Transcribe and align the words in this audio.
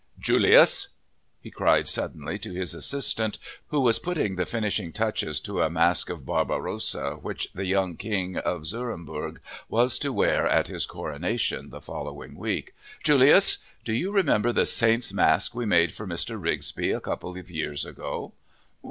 "Julius!" 0.17 0.87
he 1.41 1.51
cried 1.51 1.87
suddenly 1.87 2.39
to 2.39 2.51
his 2.51 2.73
assistant, 2.73 3.37
who 3.67 3.81
was 3.81 3.99
putting 3.99 4.35
the 4.35 4.47
finishing 4.47 4.91
touches 4.91 5.39
to 5.41 5.61
a 5.61 5.69
mask 5.69 6.09
of 6.09 6.25
Barbarossa 6.25 7.17
which 7.21 7.49
the 7.53 7.67
young 7.67 7.97
king 7.97 8.35
of 8.37 8.61
Zürremburg 8.63 9.37
was 9.69 9.99
to 9.99 10.11
wear 10.11 10.47
at 10.47 10.65
his 10.69 10.87
coronation 10.87 11.69
the 11.69 11.81
following 11.81 12.33
week. 12.33 12.73
"Julius! 13.03 13.59
Do 13.85 13.93
you 13.93 14.11
remember 14.11 14.51
the 14.51 14.65
saint's 14.65 15.13
mask 15.13 15.53
we 15.53 15.67
made 15.67 15.93
for 15.93 16.07
Mr. 16.07 16.41
Ripsby, 16.41 16.89
a 16.97 16.99
couple 16.99 17.37
of 17.37 17.51
years 17.51 17.85
ago?" 17.85 18.33